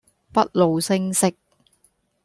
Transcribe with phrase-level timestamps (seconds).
[0.33, 1.31] 不露聲色